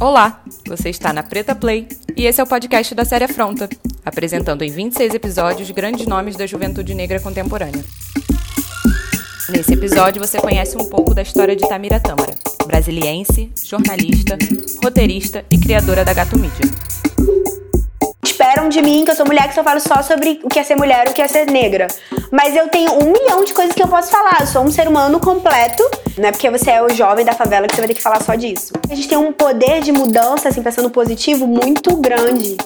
Olá, 0.00 0.40
você 0.66 0.88
está 0.88 1.12
na 1.12 1.22
Preta 1.22 1.54
Play 1.54 1.86
e 2.16 2.24
esse 2.24 2.40
é 2.40 2.42
o 2.42 2.46
podcast 2.46 2.94
da 2.94 3.04
série 3.04 3.24
Afronta, 3.24 3.68
apresentando 4.02 4.62
em 4.62 4.70
26 4.70 5.12
episódios 5.12 5.70
grandes 5.72 6.06
nomes 6.06 6.36
da 6.36 6.46
juventude 6.46 6.94
negra 6.94 7.20
contemporânea. 7.20 7.84
Nesse 9.50 9.74
episódio 9.74 10.18
você 10.18 10.40
conhece 10.40 10.74
um 10.78 10.88
pouco 10.88 11.12
da 11.12 11.20
história 11.20 11.54
de 11.54 11.68
Tamira 11.68 12.00
Tâmara, 12.00 12.34
brasiliense, 12.66 13.52
jornalista, 13.62 14.38
roteirista 14.82 15.44
e 15.50 15.58
criadora 15.58 16.02
da 16.02 16.14
Gato 16.14 16.38
Mídia. 16.38 16.64
Esperam 18.24 18.70
de 18.70 18.80
mim 18.80 19.04
que 19.04 19.10
eu 19.10 19.14
sou 19.14 19.26
mulher 19.26 19.48
que 19.48 19.54
só 19.54 19.62
falo 19.62 19.80
só 19.80 20.02
sobre 20.02 20.40
o 20.42 20.48
que 20.48 20.58
é 20.58 20.64
ser 20.64 20.76
mulher, 20.76 21.08
o 21.08 21.12
que 21.12 21.20
é 21.20 21.28
ser 21.28 21.44
negra. 21.44 21.88
Mas 22.32 22.56
eu 22.56 22.68
tenho 22.68 22.90
um 22.94 23.12
milhão 23.12 23.44
de 23.44 23.52
coisas 23.52 23.74
que 23.74 23.82
eu 23.82 23.88
posso 23.88 24.10
falar. 24.10 24.40
Eu 24.40 24.46
sou 24.46 24.64
um 24.64 24.70
ser 24.70 24.88
humano 24.88 25.20
completo. 25.20 25.82
Não 26.16 26.28
é 26.28 26.32
porque 26.32 26.50
você 26.50 26.70
é 26.70 26.82
o 26.82 26.88
jovem 26.90 27.24
da 27.24 27.32
favela 27.32 27.66
que 27.66 27.74
você 27.74 27.80
vai 27.80 27.88
ter 27.88 27.94
que 27.94 28.02
falar 28.02 28.22
só 28.22 28.34
disso. 28.34 28.72
A 28.90 28.94
gente 28.94 29.08
tem 29.08 29.18
um 29.18 29.32
poder 29.32 29.80
de 29.80 29.92
mudança, 29.92 30.48
assim, 30.48 30.62
pensando 30.62 30.90
positivo, 30.90 31.46
muito 31.46 31.96
grande. 31.96 32.56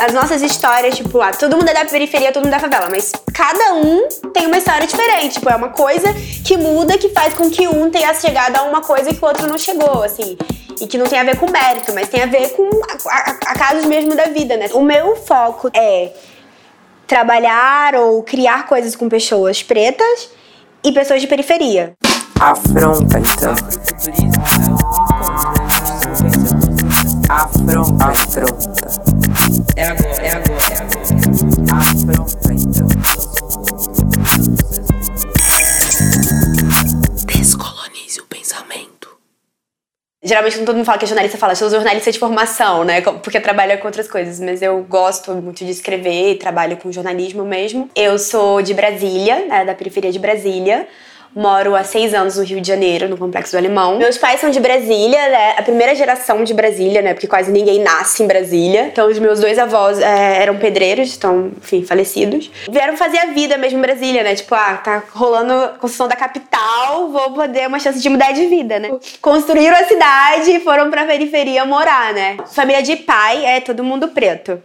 As 0.00 0.12
nossas 0.12 0.42
histórias, 0.42 0.96
tipo, 0.96 1.20
ah, 1.20 1.32
todo 1.32 1.56
mundo 1.56 1.68
é 1.68 1.74
da 1.74 1.84
periferia, 1.84 2.32
todo 2.32 2.44
mundo 2.44 2.54
é 2.54 2.56
da 2.56 2.60
favela, 2.60 2.88
mas 2.88 3.12
cada 3.34 3.74
um 3.74 4.06
tem 4.32 4.46
uma 4.46 4.58
história 4.58 4.86
diferente. 4.86 5.34
Tipo, 5.34 5.50
é 5.50 5.56
uma 5.56 5.70
coisa 5.70 6.14
que 6.44 6.56
muda, 6.56 6.96
que 6.96 7.08
faz 7.08 7.34
com 7.34 7.50
que 7.50 7.66
um 7.66 7.90
tenha 7.90 8.14
chegado 8.14 8.56
a 8.56 8.62
uma 8.62 8.80
coisa 8.80 9.12
que 9.12 9.22
o 9.22 9.26
outro 9.26 9.46
não 9.46 9.58
chegou, 9.58 10.04
assim 10.04 10.36
e 10.80 10.86
que 10.86 10.96
não 10.96 11.06
tem 11.06 11.18
a 11.18 11.24
ver 11.24 11.36
com 11.36 11.50
mérito, 11.50 11.92
mas 11.92 12.08
tem 12.08 12.22
a 12.22 12.26
ver 12.26 12.50
com 12.50 12.68
a, 12.88 13.12
a, 13.12 13.30
a 13.52 13.54
casos 13.54 13.84
mesmo 13.84 14.14
da 14.14 14.26
vida, 14.26 14.56
né? 14.56 14.68
O 14.72 14.80
meu 14.80 15.16
foco 15.16 15.70
é 15.74 16.12
trabalhar 17.08 17.94
ou 17.94 18.22
criar 18.22 18.66
coisas 18.66 18.94
com 18.94 19.08
pessoas 19.08 19.62
pretas 19.62 20.30
e 20.84 20.92
pessoas 20.92 21.22
de 21.22 21.26
periferia. 21.26 21.94
Afronta, 22.38 23.18
então. 23.18 23.54
Afronta, 27.28 28.04
afronta. 28.04 28.88
É 29.74 29.84
agora, 29.84 30.22
é 30.22 30.30
agora, 30.30 30.62
é 30.70 30.76
agora. 30.76 31.02
Afronta, 31.72 32.52
então. 32.52 33.17
Geralmente, 40.28 40.58
quando 40.58 40.66
todo 40.66 40.76
mundo 40.76 40.84
fala 40.84 40.98
que 40.98 41.06
é 41.06 41.08
jornalista, 41.08 41.38
fala, 41.38 41.54
sou 41.54 41.70
jornalista 41.70 42.12
de 42.12 42.18
formação, 42.18 42.84
né? 42.84 43.00
Porque 43.00 43.40
trabalha 43.40 43.78
com 43.78 43.86
outras 43.86 44.06
coisas. 44.06 44.38
Mas 44.38 44.60
eu 44.60 44.84
gosto 44.86 45.32
muito 45.32 45.64
de 45.64 45.70
escrever, 45.70 46.36
trabalho 46.36 46.76
com 46.76 46.92
jornalismo 46.92 47.46
mesmo. 47.46 47.88
Eu 47.96 48.18
sou 48.18 48.60
de 48.60 48.74
Brasília, 48.74 49.46
né, 49.46 49.64
da 49.64 49.74
periferia 49.74 50.12
de 50.12 50.18
Brasília. 50.18 50.86
Moro 51.34 51.76
há 51.76 51.84
seis 51.84 52.14
anos 52.14 52.36
no 52.36 52.44
Rio 52.44 52.60
de 52.60 52.66
Janeiro, 52.68 53.08
no 53.08 53.16
Complexo 53.16 53.52
do 53.52 53.58
Alemão. 53.58 53.98
Meus 53.98 54.18
pais 54.18 54.40
são 54.40 54.50
de 54.50 54.58
Brasília, 54.58 55.28
né? 55.28 55.54
A 55.56 55.62
primeira 55.62 55.94
geração 55.94 56.42
de 56.42 56.52
Brasília, 56.52 57.02
né? 57.02 57.14
Porque 57.14 57.26
quase 57.26 57.52
ninguém 57.52 57.80
nasce 57.80 58.22
em 58.22 58.26
Brasília. 58.26 58.86
Então, 58.86 59.08
os 59.08 59.18
meus 59.18 59.40
dois 59.40 59.58
avós 59.58 60.00
é, 60.00 60.42
eram 60.42 60.56
pedreiros, 60.56 61.08
estão, 61.08 61.52
enfim, 61.56 61.84
falecidos. 61.84 62.50
Vieram 62.70 62.96
fazer 62.96 63.18
a 63.18 63.26
vida 63.26 63.56
mesmo 63.56 63.78
em 63.78 63.82
Brasília, 63.82 64.22
né? 64.22 64.34
Tipo, 64.34 64.54
ah, 64.54 64.76
tá 64.82 65.02
rolando 65.12 65.52
a 65.52 65.68
construção 65.68 66.08
da 66.08 66.16
capital, 66.16 67.08
vou 67.10 67.32
poder 67.32 67.68
uma 67.68 67.78
chance 67.78 68.00
de 68.00 68.08
mudar 68.08 68.32
de 68.32 68.46
vida, 68.46 68.78
né? 68.78 68.90
Construíram 69.20 69.76
a 69.76 69.84
cidade 69.84 70.50
e 70.50 70.60
foram 70.60 70.90
pra 70.90 71.04
periferia 71.04 71.64
morar, 71.64 72.12
né? 72.14 72.36
Família 72.52 72.82
de 72.82 72.96
pai 72.96 73.44
é 73.44 73.60
todo 73.60 73.84
mundo 73.84 74.08
preto. 74.08 74.60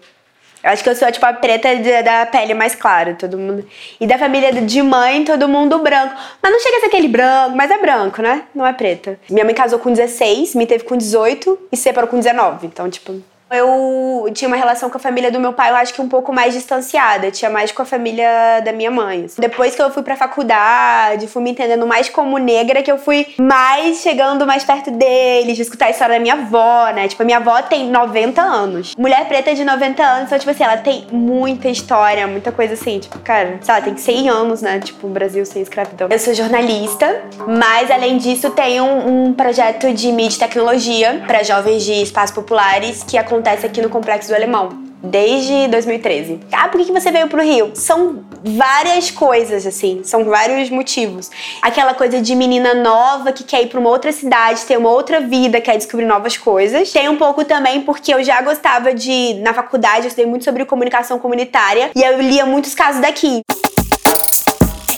Eu 0.64 0.70
acho 0.70 0.82
que 0.82 0.90
eu 0.90 0.96
sou, 0.96 1.12
tipo, 1.12 1.26
a 1.26 1.34
preta 1.34 1.68
da 2.04 2.26
pele 2.26 2.54
mais 2.54 2.74
clara, 2.74 3.16
todo 3.16 3.38
mundo. 3.38 3.68
E 4.00 4.08
da 4.08 4.18
família 4.18 4.50
de 4.54 4.82
mãe, 4.82 5.26
todo 5.26 5.50
mundo 5.50 5.80
branco. 5.80 6.16
Mas 6.42 6.52
não 6.52 6.60
chega 6.62 6.78
a 6.78 6.80
ser 6.80 6.86
aquele 6.86 7.10
branco, 7.10 7.56
mas 7.56 7.70
é 7.70 7.78
branco, 7.78 8.22
né? 8.22 8.44
Não 8.56 8.66
é 8.66 8.72
preta. 8.72 9.20
Minha 9.30 9.44
mãe 9.44 9.54
casou 9.54 9.78
com 9.78 9.92
16, 9.92 10.56
me 10.56 10.66
teve 10.66 10.86
com 10.86 10.96
18 10.96 11.68
e 11.70 11.76
separou 11.76 12.10
com 12.10 12.18
19. 12.18 12.68
Então, 12.68 12.90
tipo, 12.90 13.22
eu 13.54 14.30
tinha 14.34 14.48
uma 14.48 14.58
relação 14.58 14.90
com 14.90 14.98
a 14.98 15.00
família 15.00 15.32
do 15.32 15.40
meu 15.40 15.54
pai, 15.54 15.70
eu 15.70 15.76
acho 15.76 15.94
que 15.94 16.02
um 16.02 16.10
pouco 16.10 16.34
mais 16.34 16.54
distanciada, 16.54 17.30
tinha 17.32 17.50
mais 17.50 17.72
com 17.72 17.82
a 17.82 17.86
família 17.86 18.62
da 18.64 18.72
minha 18.72 18.90
mãe. 18.90 19.28
Depois 19.38 19.76
que 19.76 19.82
eu 19.82 19.92
fui 19.92 20.02
pra 20.02 20.16
faculdade, 20.16 21.28
fui 21.28 21.42
me 21.44 21.52
entendendo 21.52 21.86
mais 21.86 22.10
como 22.10 22.38
negra, 22.38 22.82
que 22.82 22.92
eu 22.92 22.98
fui 22.98 23.28
mais 23.40 24.02
chegando 24.02 24.46
mais 24.46 24.64
perto 24.64 24.90
deles, 24.92 25.56
de 25.56 25.62
escutar 25.62 25.86
a 25.86 25.90
história 25.92 26.16
da 26.16 26.20
minha 26.20 26.34
avó, 26.34 26.92
né? 26.94 27.08
Tipo, 27.08 27.22
a 27.22 27.26
minha 27.26 27.38
avó 27.38 27.62
tem 27.62 27.90
90 27.90 28.42
anos. 28.42 28.96
Mulher 28.98 29.28
preta 29.28 29.54
de 29.54 29.64
90 29.64 30.04
anos, 30.04 30.26
então, 30.26 30.40
tipo 30.40 30.52
assim, 30.52 30.64
ela 30.64 30.78
tem 30.78 31.06
muita 31.12 31.70
história, 31.70 32.26
muita 32.26 32.52
coisa 32.52 32.74
assim, 32.74 33.00
tipo, 33.00 33.20
cara, 33.20 33.60
sei 33.62 33.74
lá, 33.74 33.82
tem 33.82 33.96
100 33.96 34.30
anos, 34.30 34.62
né? 34.62 34.80
Tipo, 34.80 35.08
o 35.08 35.10
Brasil 35.10 35.46
sem 35.46 35.62
escravidão. 35.62 36.08
Eu 36.10 36.20
sou 36.20 36.34
jornalista, 36.34 37.22
mas 37.48 37.92
além 37.92 38.18
disso, 38.18 38.50
tenho 38.52 38.84
um, 38.84 39.26
um 39.26 39.34
projeto 39.34 39.94
de 39.94 40.12
mídia 40.12 40.38
e 40.38 40.40
tecnologia 40.40 41.24
para 41.28 41.44
jovens 41.44 41.84
de 41.84 42.02
espaços 42.02 42.34
populares 42.34 43.04
que 43.04 43.18
acontece 43.18 43.43
acontece 43.44 43.66
aqui 43.66 43.82
no 43.82 43.90
Complexo 43.90 44.30
do 44.30 44.36
Alemão 44.36 44.70
desde 45.04 45.68
2013. 45.68 46.40
Ah, 46.50 46.70
por 46.70 46.80
que 46.80 46.90
você 46.94 47.12
veio 47.12 47.28
pro 47.28 47.44
Rio? 47.44 47.72
São 47.76 48.24
várias 48.42 49.12
coisas, 49.12 49.68
assim, 49.68 50.02
são 50.06 50.24
vários 50.24 50.70
motivos. 50.70 51.30
Aquela 51.62 51.94
coisa 51.94 52.22
de 52.22 52.34
menina 52.36 52.74
nova 52.74 53.34
que 53.34 53.44
quer 53.44 53.64
ir 53.64 53.68
pra 53.68 53.82
uma 53.82 53.90
outra 53.90 54.14
cidade, 54.14 54.62
ter 54.62 54.78
uma 54.78 54.90
outra 54.90 55.20
vida, 55.20 55.60
quer 55.60 55.76
descobrir 55.76 56.06
novas 56.06 56.38
coisas. 56.38 56.90
Tem 56.94 57.10
um 57.10 57.18
pouco 57.18 57.44
também 57.44 57.82
porque 57.82 58.14
eu 58.14 58.24
já 58.24 58.42
gostava 58.42 58.94
de, 58.94 59.34
na 59.42 59.54
faculdade, 59.54 60.04
eu 60.04 60.08
estudei 60.08 60.26
muito 60.26 60.46
sobre 60.46 60.64
comunicação 60.64 61.20
comunitária 61.20 61.92
e 61.94 62.02
eu 62.02 62.22
lia 62.22 62.46
muitos 62.46 62.74
casos 62.74 63.02
daqui. 63.02 63.42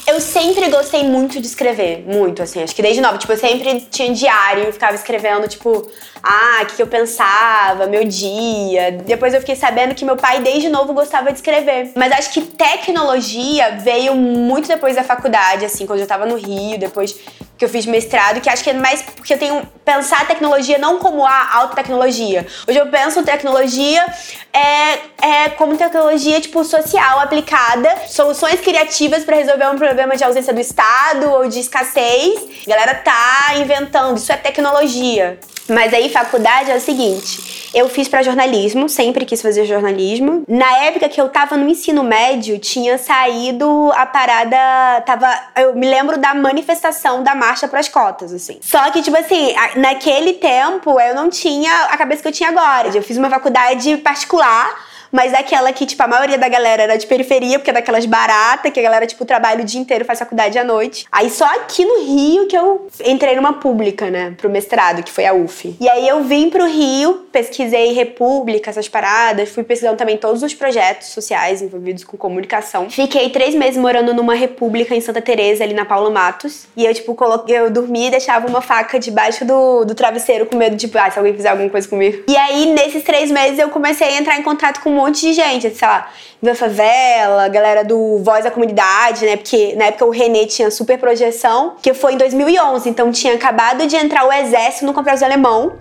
Eu 0.07 0.21
sempre 0.21 0.69
gostei 0.69 1.03
muito 1.03 1.41
de 1.41 1.47
escrever, 1.47 2.03
muito, 2.05 2.43
assim, 2.43 2.61
acho 2.61 2.75
que 2.75 2.81
desde 2.81 3.01
nova. 3.01 3.17
Tipo, 3.17 3.33
eu 3.33 3.37
sempre 3.37 3.81
tinha 3.89 4.13
diário, 4.13 4.71
ficava 4.71 4.93
escrevendo, 4.93 5.47
tipo, 5.47 5.89
ah, 6.21 6.59
o 6.61 6.65
que, 6.67 6.75
que 6.75 6.81
eu 6.81 6.85
pensava, 6.85 7.87
meu 7.87 8.03
dia. 8.03 8.91
Depois 8.91 9.33
eu 9.33 9.39
fiquei 9.39 9.55
sabendo 9.55 9.95
que 9.95 10.05
meu 10.05 10.15
pai, 10.15 10.41
desde 10.41 10.69
novo, 10.69 10.93
gostava 10.93 11.31
de 11.31 11.39
escrever. 11.39 11.91
Mas 11.95 12.11
acho 12.11 12.31
que 12.31 12.41
tecnologia 12.41 13.77
veio 13.77 14.13
muito 14.13 14.67
depois 14.67 14.95
da 14.95 15.03
faculdade, 15.03 15.65
assim, 15.65 15.87
quando 15.87 16.01
eu 16.01 16.07
tava 16.07 16.27
no 16.27 16.35
Rio, 16.35 16.77
depois 16.77 17.19
que 17.57 17.63
eu 17.63 17.69
fiz 17.69 17.85
mestrado, 17.85 18.41
que 18.41 18.49
acho 18.49 18.63
que 18.63 18.69
é 18.69 18.73
mais 18.73 19.01
porque 19.01 19.33
eu 19.33 19.39
tenho 19.39 19.65
pensar 19.83 20.21
a 20.21 20.25
tecnologia 20.25 20.77
não 20.77 20.99
como 20.99 21.25
a 21.25 21.55
alta 21.55 21.75
tecnologia. 21.75 22.45
Hoje 22.67 22.77
eu 22.77 22.87
penso 22.87 23.23
tecnologia 23.23 24.05
é, 24.51 25.45
é 25.45 25.49
como 25.49 25.77
tecnologia 25.77 26.41
tipo 26.41 26.63
social 26.63 27.19
aplicada, 27.19 27.89
soluções 28.07 28.59
criativas 28.59 29.23
para 29.23 29.37
resolver 29.37 29.67
um 29.69 29.77
problema 29.77 30.17
de 30.17 30.23
ausência 30.23 30.53
do 30.53 30.59
Estado 30.59 31.29
ou 31.29 31.47
de 31.47 31.59
escassez. 31.59 32.65
A 32.65 32.69
galera 32.69 32.95
tá 32.95 33.53
inventando, 33.57 34.17
isso 34.17 34.31
é 34.31 34.37
tecnologia. 34.37 35.39
Mas 35.67 35.93
aí, 35.93 36.09
faculdade 36.09 36.71
é 36.71 36.75
o 36.75 36.81
seguinte: 36.81 37.71
eu 37.73 37.89
fiz 37.89 38.07
para 38.07 38.23
jornalismo, 38.23 38.87
sempre 38.87 39.25
quis 39.25 39.41
fazer 39.41 39.65
jornalismo. 39.65 40.43
Na 40.47 40.77
época 40.83 41.09
que 41.09 41.19
eu 41.19 41.27
tava 41.27 41.57
no 41.57 41.67
ensino 41.67 42.03
médio, 42.03 42.57
tinha 42.57 42.97
saído 42.97 43.91
a 43.93 44.05
parada. 44.05 45.01
Tava, 45.05 45.27
eu 45.57 45.75
me 45.75 45.85
lembro 45.85 46.17
da 46.17 46.33
manifestação 46.33 47.23
da 47.23 47.35
marcha 47.35 47.67
pras 47.67 47.89
cotas, 47.89 48.31
assim. 48.31 48.59
Só 48.61 48.91
que, 48.91 49.01
tipo 49.01 49.17
assim, 49.17 49.53
naquele 49.75 50.33
tempo 50.33 50.99
eu 50.99 51.15
não 51.15 51.29
tinha 51.29 51.85
a 51.85 51.97
cabeça 51.97 52.21
que 52.21 52.27
eu 52.27 52.31
tinha 52.31 52.49
agora. 52.49 52.95
Eu 52.95 53.03
fiz 53.03 53.17
uma 53.17 53.29
faculdade 53.29 53.97
particular 53.97 54.73
mas 55.15 55.31
daquela 55.31 55.71
que, 55.71 55.85
tipo, 55.85 56.03
a 56.03 56.07
maioria 56.07 56.37
da 56.37 56.49
galera 56.49 56.83
era 56.83 56.97
de 56.97 57.07
periferia, 57.07 57.57
porque 57.57 57.69
é 57.69 57.73
daquelas 57.73 58.05
baratas, 58.05 58.71
que 58.71 58.79
a 58.79 58.83
galera, 58.83 59.07
tipo, 59.07 59.23
trabalha 59.23 59.61
o 59.61 59.63
dia 59.63 59.79
inteiro, 59.79 60.03
faz 60.03 60.19
faculdade 60.19 60.59
à 60.59 60.63
noite. 60.63 61.05
Aí 61.09 61.29
só 61.29 61.45
aqui 61.45 61.85
no 61.85 62.03
Rio 62.03 62.47
que 62.47 62.57
eu 62.57 62.87
entrei 63.05 63.33
numa 63.35 63.53
pública, 63.53 64.09
né, 64.09 64.33
pro 64.37 64.49
mestrado, 64.49 65.01
que 65.01 65.11
foi 65.11 65.25
a 65.25 65.33
UF. 65.33 65.77
E 65.79 65.87
aí 65.87 66.05
eu 66.05 66.21
vim 66.23 66.49
pro 66.49 66.65
Rio, 66.65 67.25
pesquisei 67.31 67.93
República, 67.93 68.69
essas 68.69 68.89
paradas, 68.89 69.49
fui 69.49 69.63
pesquisando 69.63 69.95
também 69.95 70.17
todos 70.17 70.43
os 70.43 70.53
projetos 70.53 71.07
sociais 71.07 71.61
envolvidos 71.61 72.03
com 72.03 72.17
comunicação. 72.17 72.89
Fiquei 72.89 73.29
três 73.29 73.55
meses 73.55 73.77
morando 73.77 74.13
numa 74.13 74.35
República 74.35 74.93
em 74.93 74.99
Santa 74.99 75.21
Teresa 75.21 75.63
ali 75.63 75.73
na 75.73 75.85
Paulo 75.85 76.11
Matos. 76.11 76.65
E 76.75 76.85
eu, 76.85 76.93
tipo, 76.93 77.15
coloquei, 77.15 77.57
eu 77.57 77.71
dormia 77.71 78.07
e 78.07 78.11
deixava 78.11 78.47
uma 78.47 78.61
faca 78.61 78.99
debaixo 78.99 79.45
do, 79.45 79.85
do 79.85 79.95
travesseiro 79.95 80.45
com 80.45 80.57
medo, 80.57 80.75
tipo, 80.75 80.97
ah, 80.97 81.09
se 81.09 81.17
alguém 81.17 81.33
fizer 81.33 81.49
alguma 81.49 81.69
coisa 81.69 81.87
comigo. 81.87 82.23
E 82.27 82.35
aí, 82.35 82.65
nesses 82.73 83.01
três 83.01 83.31
meses, 83.31 83.59
eu 83.59 83.69
comecei 83.69 84.07
a 84.07 84.17
entrar 84.17 84.37
em 84.37 84.43
contato 84.43 84.81
com 84.81 85.04
monte 85.05 85.21
de 85.21 85.33
gente, 85.33 85.69
sei 85.69 85.87
lá, 85.87 86.09
da 86.41 86.53
favela, 86.53 87.47
galera 87.47 87.83
do 87.83 88.19
Voz 88.23 88.43
da 88.43 88.51
Comunidade, 88.51 89.25
né? 89.25 89.35
Porque 89.37 89.75
na 89.75 89.85
época 89.85 90.05
o 90.05 90.09
Renê 90.09 90.45
tinha 90.45 90.69
super 90.69 90.97
projeção, 90.97 91.75
que 91.81 91.93
foi 91.93 92.13
em 92.13 92.17
2011, 92.17 92.89
então 92.89 93.11
tinha 93.11 93.33
acabado 93.33 93.87
de 93.87 93.95
entrar 93.95 94.25
o 94.25 94.31
exército 94.31 94.85
no 94.85 94.93
Complexo 94.93 95.23
Alemão 95.23 95.73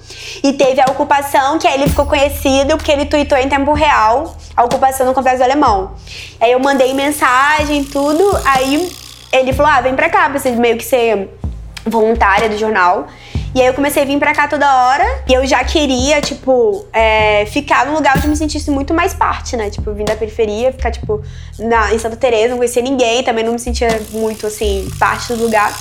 e 0.43 0.53
teve 0.53 0.81
a 0.81 0.87
ocupação, 0.91 1.59
que 1.59 1.67
aí 1.67 1.75
ele 1.75 1.89
ficou 1.89 2.07
conhecido 2.07 2.77
porque 2.77 2.93
ele 2.93 3.07
tweetou 3.07 3.39
em 3.39 3.49
tempo 3.49 3.73
real 3.73 4.37
a 4.57 4.65
ocupação 4.65 5.07
no 5.07 5.15
Complexo 5.15 5.43
Alemão. 5.43 5.93
Aí 6.41 6.53
eu 6.53 6.61
mandei 6.61 6.93
mensagem, 6.95 7.85
tudo, 7.85 8.25
aí 8.45 8.91
ele 9.33 9.53
falou: 9.53 9.73
ah, 9.73 9.81
vem 9.81 9.95
pra 9.95 10.09
cá 10.09 10.31
pra 10.31 10.51
meio 10.53 10.77
que 10.77 10.85
ser 10.85 11.29
voluntária 11.85 12.49
do 12.49 12.57
jornal. 12.57 13.07
E 13.55 13.61
aí 13.61 13.69
eu 13.69 13.75
comecei 13.75 14.03
a 14.03 14.07
vir 14.07 14.19
pra 14.19 14.35
cá 14.35 14.49
toda 14.49 14.67
hora. 14.67 15.05
E 15.29 15.33
eu 15.33 15.47
já 15.47 15.63
queria, 15.63 16.21
tipo, 16.21 16.85
é, 16.93 17.47
ficar 17.47 17.87
num 17.87 17.95
lugar 17.95 18.17
onde 18.17 18.27
eu 18.27 18.31
me 18.31 18.37
sentisse 18.37 18.71
muito 18.71 18.93
mais 18.93 19.15
parte, 19.15 19.57
né? 19.57 19.71
Tipo, 19.71 19.93
vim 19.93 20.05
da 20.05 20.17
periferia, 20.17 20.73
ficar, 20.73 20.91
tipo, 20.91 21.23
na, 21.59 21.95
em 21.95 21.99
Santa 21.99 22.17
Teresa, 22.17 22.49
não 22.49 22.57
conhecia 22.57 22.83
ninguém, 22.83 23.23
também 23.23 23.45
não 23.45 23.53
me 23.53 23.59
sentia 23.61 23.89
muito, 24.11 24.47
assim, 24.47 24.89
parte 24.99 25.33
do 25.33 25.43
lugar. 25.45 25.73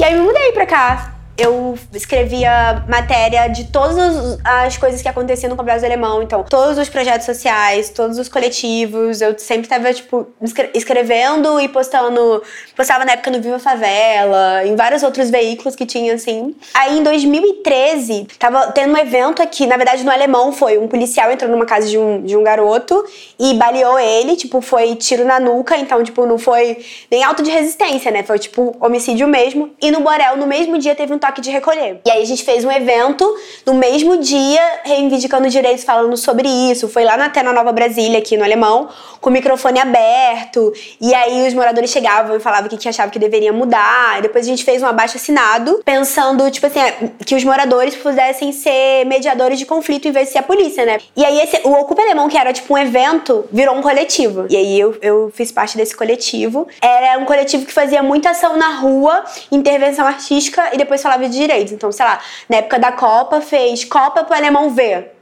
E 0.00 0.04
aí 0.04 0.14
eu 0.14 0.20
me 0.20 0.26
mudei 0.26 0.50
pra 0.50 0.66
cá. 0.66 1.11
Eu 1.36 1.78
escrevia 1.94 2.84
matéria 2.88 3.48
de 3.48 3.64
todas 3.64 4.38
as 4.44 4.76
coisas 4.76 5.00
que 5.00 5.08
aconteciam 5.08 5.50
no 5.50 5.56
Complexo 5.56 5.84
Alemão. 5.84 6.22
Então, 6.22 6.44
todos 6.44 6.76
os 6.76 6.88
projetos 6.88 7.24
sociais, 7.24 7.88
todos 7.88 8.18
os 8.18 8.28
coletivos. 8.28 9.20
Eu 9.20 9.38
sempre 9.38 9.66
tava, 9.66 9.92
tipo, 9.92 10.26
escrevendo 10.74 11.58
e 11.58 11.68
postando. 11.68 12.42
Postava 12.76 13.04
na 13.04 13.12
época 13.12 13.30
no 13.30 13.40
Viva 13.40 13.58
Favela, 13.58 14.64
em 14.64 14.76
vários 14.76 15.02
outros 15.02 15.30
veículos 15.30 15.74
que 15.74 15.86
tinha, 15.86 16.14
assim. 16.14 16.54
Aí, 16.74 16.98
em 16.98 17.02
2013, 17.02 18.28
tava 18.38 18.70
tendo 18.72 18.92
um 18.92 18.98
evento 18.98 19.42
aqui. 19.42 19.66
Na 19.66 19.76
verdade, 19.76 20.04
no 20.04 20.10
Alemão 20.10 20.52
foi. 20.52 20.76
Um 20.76 20.86
policial 20.86 21.30
entrou 21.30 21.50
numa 21.50 21.64
casa 21.64 21.88
de 21.88 21.96
um, 21.96 22.22
de 22.22 22.36
um 22.36 22.42
garoto 22.42 23.04
e 23.38 23.54
baleou 23.54 23.98
ele. 23.98 24.36
Tipo, 24.36 24.60
foi 24.60 24.96
tiro 24.96 25.24
na 25.24 25.40
nuca. 25.40 25.78
Então, 25.78 26.02
tipo, 26.04 26.26
não 26.26 26.38
foi 26.38 26.84
nem 27.10 27.24
auto 27.24 27.42
de 27.42 27.50
resistência, 27.50 28.10
né? 28.10 28.22
Foi, 28.22 28.38
tipo, 28.38 28.76
homicídio 28.80 29.26
mesmo. 29.26 29.70
E 29.80 29.90
no 29.90 30.00
Borel, 30.00 30.36
no 30.36 30.46
mesmo 30.46 30.78
dia, 30.78 30.94
teve 30.94 31.14
um 31.14 31.21
toque 31.22 31.40
de 31.40 31.50
recolher. 31.50 32.00
E 32.04 32.10
aí 32.10 32.20
a 32.20 32.26
gente 32.26 32.42
fez 32.42 32.64
um 32.64 32.70
evento 32.70 33.24
no 33.64 33.74
mesmo 33.74 34.16
dia, 34.18 34.60
reivindicando 34.82 35.48
direitos, 35.48 35.84
falando 35.84 36.16
sobre 36.16 36.48
isso. 36.48 36.88
Foi 36.88 37.04
lá 37.04 37.16
na 37.16 37.30
Tena 37.30 37.52
Nova 37.52 37.70
Brasília, 37.70 38.18
aqui 38.18 38.36
no 38.36 38.42
Alemão, 38.42 38.88
com 39.20 39.30
o 39.30 39.32
microfone 39.32 39.78
aberto. 39.78 40.72
E 41.00 41.14
aí 41.14 41.46
os 41.46 41.54
moradores 41.54 41.90
chegavam 41.90 42.36
e 42.36 42.40
falavam 42.40 42.66
o 42.66 42.70
que, 42.70 42.76
que 42.76 42.88
achavam 42.88 43.12
que 43.12 43.20
deveria 43.20 43.52
mudar. 43.52 44.18
E 44.18 44.22
depois 44.22 44.44
a 44.44 44.48
gente 44.48 44.64
fez 44.64 44.82
um 44.82 44.86
abaixo 44.86 45.16
assinado, 45.16 45.80
pensando, 45.84 46.50
tipo 46.50 46.66
assim, 46.66 46.80
que 47.24 47.36
os 47.36 47.44
moradores 47.44 47.94
pudessem 47.94 48.50
ser 48.50 49.06
mediadores 49.06 49.60
de 49.60 49.64
conflito 49.64 50.08
em 50.08 50.10
vez 50.10 50.26
de 50.26 50.32
ser 50.32 50.38
a 50.40 50.42
polícia, 50.42 50.84
né? 50.84 50.98
E 51.16 51.24
aí 51.24 51.38
esse, 51.38 51.60
o 51.64 51.72
Ocupa 51.72 52.02
Alemão, 52.02 52.28
que 52.28 52.36
era 52.36 52.52
tipo 52.52 52.74
um 52.74 52.78
evento, 52.78 53.44
virou 53.52 53.76
um 53.76 53.82
coletivo. 53.82 54.46
E 54.50 54.56
aí 54.56 54.80
eu, 54.80 54.96
eu 55.00 55.30
fiz 55.32 55.52
parte 55.52 55.76
desse 55.76 55.96
coletivo. 55.96 56.66
Era 56.80 57.16
um 57.18 57.24
coletivo 57.24 57.64
que 57.64 57.72
fazia 57.72 58.02
muita 58.02 58.30
ação 58.30 58.56
na 58.56 58.74
rua, 58.76 59.22
intervenção 59.52 60.04
artística 60.04 60.70
e 60.72 60.76
depois 60.76 61.00
falava 61.00 61.11
de 61.18 61.28
direitos. 61.28 61.72
Então, 61.72 61.90
sei 61.92 62.04
lá, 62.04 62.20
na 62.48 62.58
época 62.58 62.78
da 62.78 62.92
Copa 62.92 63.40
fez 63.40 63.84
Copa 63.84 64.24
pro 64.24 64.34
Alemão 64.34 64.70
ver 64.70 65.12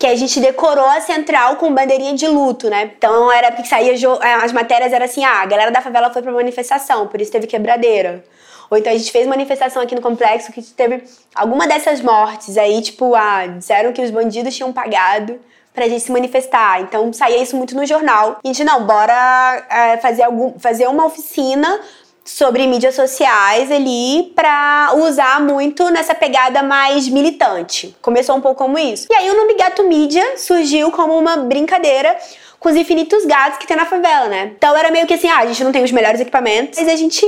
que 0.00 0.06
a 0.06 0.16
gente 0.16 0.40
decorou 0.40 0.86
a 0.86 0.98
central 1.02 1.56
com 1.56 1.74
bandeirinha 1.74 2.14
de 2.14 2.26
luto, 2.26 2.70
né? 2.70 2.90
Então 2.96 3.30
era 3.30 3.52
porque 3.52 3.68
saía 3.68 3.92
é, 3.92 4.34
as 4.34 4.50
matérias 4.50 4.94
era 4.94 5.04
assim, 5.04 5.22
ah, 5.26 5.42
a 5.42 5.46
galera 5.46 5.70
da 5.70 5.82
favela 5.82 6.10
foi 6.10 6.22
pra 6.22 6.32
manifestação, 6.32 7.06
por 7.06 7.20
isso 7.20 7.30
teve 7.30 7.46
quebradeira. 7.46 8.24
Ou 8.70 8.78
então 8.78 8.90
a 8.90 8.96
gente 8.96 9.12
fez 9.12 9.26
manifestação 9.26 9.82
aqui 9.82 9.94
no 9.94 10.00
complexo 10.00 10.52
que 10.52 10.62
teve 10.62 11.04
alguma 11.34 11.66
dessas 11.66 12.00
mortes 12.00 12.56
aí, 12.56 12.80
tipo, 12.80 13.14
ah, 13.14 13.46
disseram 13.46 13.92
que 13.92 14.00
os 14.00 14.10
bandidos 14.10 14.56
tinham 14.56 14.72
pagado 14.72 15.38
pra 15.74 15.86
gente 15.86 16.00
se 16.00 16.12
manifestar. 16.12 16.80
Então 16.80 17.12
saía 17.12 17.42
isso 17.42 17.56
muito 17.56 17.76
no 17.76 17.84
jornal. 17.84 18.38
A 18.42 18.46
gente, 18.46 18.64
não, 18.64 18.86
bora 18.86 19.66
é, 19.68 19.96
fazer, 19.98 20.22
algum, 20.22 20.58
fazer 20.58 20.88
uma 20.88 21.04
oficina 21.04 21.78
sobre 22.24 22.66
mídias 22.66 22.94
sociais 22.94 23.70
ali 23.70 24.32
para 24.34 24.92
usar 24.94 25.40
muito 25.40 25.90
nessa 25.90 26.14
pegada 26.14 26.62
mais 26.62 27.08
militante. 27.08 27.96
Começou 28.00 28.36
um 28.36 28.40
pouco 28.40 28.62
como 28.64 28.78
isso. 28.78 29.06
E 29.10 29.14
aí 29.14 29.30
o 29.30 29.36
nome 29.36 29.54
Gato 29.54 29.84
Mídia 29.84 30.36
surgiu 30.36 30.90
como 30.90 31.18
uma 31.18 31.36
brincadeira 31.38 32.16
com 32.58 32.68
os 32.68 32.76
infinitos 32.76 33.24
gatos 33.24 33.58
que 33.58 33.66
tem 33.66 33.76
na 33.76 33.86
favela, 33.86 34.28
né? 34.28 34.52
Então 34.56 34.76
era 34.76 34.90
meio 34.90 35.06
que 35.06 35.14
assim, 35.14 35.28
ah, 35.28 35.38
a 35.38 35.46
gente 35.46 35.64
não 35.64 35.72
tem 35.72 35.82
os 35.82 35.90
melhores 35.90 36.20
equipamentos, 36.20 36.78
mas 36.78 36.88
a 36.88 36.96
gente 36.96 37.26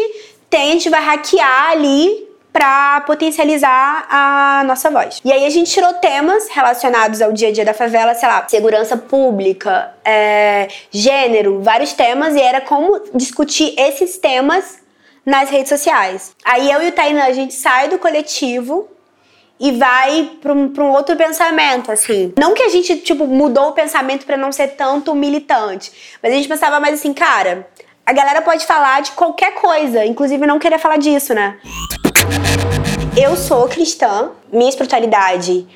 tem, 0.50 0.70
a 0.70 0.72
gente 0.74 0.90
vai 0.90 1.02
hackear 1.02 1.70
ali 1.70 2.30
para 2.52 3.00
potencializar 3.02 4.06
a 4.10 4.62
nossa 4.66 4.90
voz. 4.90 5.20
E 5.24 5.32
aí 5.32 5.46
a 5.46 5.50
gente 5.50 5.70
tirou 5.70 5.94
temas 5.94 6.48
relacionados 6.48 7.22
ao 7.22 7.32
dia 7.32 7.48
a 7.48 7.52
dia 7.52 7.64
da 7.64 7.72
favela, 7.72 8.14
sei 8.14 8.28
lá, 8.28 8.46
segurança 8.46 8.94
pública, 8.94 9.94
é, 10.04 10.68
gênero, 10.90 11.62
vários 11.62 11.94
temas, 11.94 12.36
e 12.36 12.40
era 12.40 12.60
como 12.60 13.00
discutir 13.14 13.74
esses 13.78 14.18
temas 14.18 14.81
nas 15.24 15.50
redes 15.50 15.68
sociais. 15.68 16.34
Aí 16.44 16.70
eu 16.70 16.82
e 16.82 16.88
o 16.88 16.92
Tainan, 16.92 17.24
a 17.24 17.32
gente 17.32 17.54
sai 17.54 17.88
do 17.88 17.98
coletivo 17.98 18.88
e 19.58 19.70
vai 19.72 20.32
para 20.40 20.52
um, 20.52 20.72
um, 20.76 20.90
outro 20.92 21.16
pensamento, 21.16 21.92
assim. 21.92 22.32
Não 22.36 22.54
que 22.54 22.62
a 22.62 22.68
gente, 22.68 22.96
tipo, 22.96 23.26
mudou 23.26 23.68
o 23.68 23.72
pensamento 23.72 24.26
para 24.26 24.36
não 24.36 24.50
ser 24.50 24.68
tanto 24.68 25.14
militante, 25.14 26.18
mas 26.22 26.32
a 26.32 26.36
gente 26.36 26.48
pensava 26.48 26.80
mais 26.80 26.94
assim, 26.94 27.14
cara, 27.14 27.68
a 28.04 28.12
galera 28.12 28.42
pode 28.42 28.66
falar 28.66 29.02
de 29.02 29.12
qualquer 29.12 29.54
coisa, 29.54 30.04
inclusive 30.04 30.44
não 30.46 30.58
querer 30.58 30.78
falar 30.78 30.96
disso, 30.96 31.32
né? 31.32 31.58
Eu 33.16 33.36
sou 33.36 33.68
cristã, 33.68 34.32
minha 34.52 34.68
espiritualidade 34.68 35.66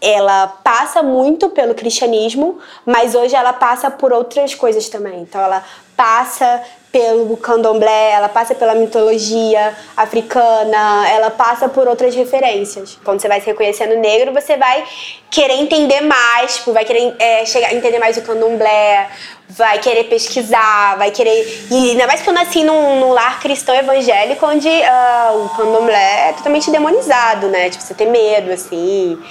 ela 0.00 0.46
passa 0.46 1.02
muito 1.02 1.48
pelo 1.50 1.74
cristianismo, 1.74 2.58
mas 2.84 3.14
hoje 3.14 3.34
ela 3.34 3.52
passa 3.52 3.90
por 3.90 4.12
outras 4.12 4.54
coisas 4.54 4.88
também. 4.88 5.22
Então 5.22 5.40
ela 5.40 5.64
passa 5.96 6.62
pelo 6.96 7.36
candomblé, 7.36 8.12
ela 8.12 8.28
passa 8.28 8.54
pela 8.54 8.74
mitologia 8.74 9.74
africana, 9.94 11.06
ela 11.10 11.28
passa 11.28 11.68
por 11.68 11.86
outras 11.86 12.14
referências. 12.14 12.98
Quando 13.04 13.20
você 13.20 13.28
vai 13.28 13.38
se 13.38 13.46
reconhecendo 13.46 13.96
negro, 13.96 14.32
você 14.32 14.56
vai 14.56 14.82
querer 15.30 15.60
entender 15.60 16.00
mais, 16.00 16.56
tipo, 16.56 16.72
vai 16.72 16.86
querer 16.86 17.14
é, 17.18 17.44
chegar, 17.44 17.74
entender 17.74 17.98
mais 17.98 18.16
o 18.16 18.22
candomblé, 18.22 19.10
vai 19.50 19.78
querer 19.78 20.04
pesquisar, 20.04 20.96
vai 20.96 21.10
querer. 21.10 21.66
E 21.70 21.90
ainda 21.90 22.06
mais 22.06 22.22
que 22.22 22.30
eu 22.30 22.32
nasci 22.32 22.64
num, 22.64 22.98
num 22.98 23.12
lar 23.12 23.40
cristão 23.40 23.74
evangélico 23.74 24.46
onde 24.46 24.66
uh, 24.66 25.44
o 25.44 25.48
candomblé 25.50 26.30
é 26.30 26.32
totalmente 26.32 26.70
demonizado, 26.70 27.48
né? 27.48 27.68
Tipo, 27.68 27.84
você 27.84 27.92
tem 27.92 28.10
medo, 28.10 28.50
assim. 28.52 29.22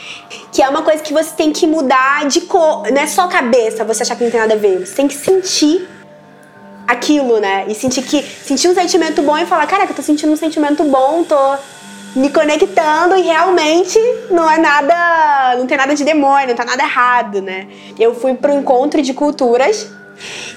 Que 0.52 0.62
é 0.62 0.70
uma 0.70 0.84
coisa 0.84 1.02
que 1.02 1.12
você 1.12 1.32
tem 1.36 1.52
que 1.52 1.66
mudar 1.66 2.28
de 2.28 2.42
cor. 2.42 2.84
Não 2.92 3.02
é 3.02 3.08
só 3.08 3.28
cabeça 3.28 3.84
você 3.84 4.04
achar 4.04 4.16
que 4.16 4.24
não 4.24 4.30
tem 4.30 4.40
nada 4.40 4.54
a 4.54 4.58
ver. 4.58 4.86
Você 4.86 4.94
tem 4.94 5.08
que 5.08 5.16
sentir 5.16 5.96
aquilo, 6.88 7.40
né? 7.40 7.66
E 7.68 7.76
sentir 7.76 8.04
que 8.04 8.22
sentir 8.22 8.68
um 8.68 8.74
sentimento 8.74 9.22
bom 9.22 9.38
e 9.38 9.46
falar, 9.46 9.66
caraca, 9.68 9.92
eu 9.92 9.96
tô 9.96 10.02
sentindo 10.02 10.32
um 10.32 10.38
sentimento 10.38 10.84
bom, 10.84 11.24
tô 11.24 11.36
me 12.16 12.30
conectando 12.30 13.16
e 13.16 13.22
realmente 13.22 14.00
não 14.32 14.50
é 14.50 14.58
nada, 14.58 15.58
não 15.58 15.68
tem 15.68 15.78
nada 15.78 15.94
de 15.94 16.04
demônio, 16.04 16.50
não 16.50 16.56
tá 16.56 16.64
nada 16.64 16.84
errado, 16.84 17.42
né? 17.42 17.68
Eu 18.00 18.16
fui 18.16 18.34
pro 18.34 18.54
encontro 18.54 19.02
de 19.02 19.14
culturas 19.14 19.92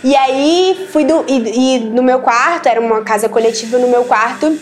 e 0.04 0.14
aí 0.14 0.88
fui 0.92 1.04
do 1.04 1.24
e, 1.26 1.76
e 1.76 1.80
no 1.80 2.02
meu 2.02 2.20
quarto, 2.20 2.68
era 2.68 2.80
uma 2.80 3.02
casa 3.02 3.28
coletiva 3.28 3.78
no 3.78 3.88
meu 3.88 4.04
quarto, 4.04 4.56